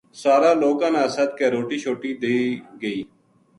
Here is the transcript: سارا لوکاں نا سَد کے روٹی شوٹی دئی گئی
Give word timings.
سارا 0.21 0.51
لوکاں 0.63 0.91
نا 0.93 1.03
سَد 1.15 1.29
کے 1.37 1.45
روٹی 1.53 1.77
شوٹی 1.83 2.11
دئی 2.21 2.43
گئی 2.81 3.01